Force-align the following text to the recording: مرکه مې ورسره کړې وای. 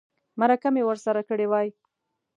مرکه 0.39 0.69
مې 0.73 0.83
ورسره 0.85 1.21
کړې 1.29 1.45
وای. 1.49 1.67